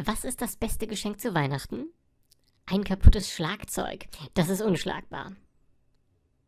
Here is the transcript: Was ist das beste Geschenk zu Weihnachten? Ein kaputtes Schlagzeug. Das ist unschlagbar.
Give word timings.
Was 0.00 0.22
ist 0.22 0.40
das 0.40 0.56
beste 0.56 0.86
Geschenk 0.86 1.20
zu 1.20 1.34
Weihnachten? 1.34 1.88
Ein 2.66 2.84
kaputtes 2.84 3.32
Schlagzeug. 3.32 4.06
Das 4.34 4.48
ist 4.48 4.62
unschlagbar. 4.62 5.32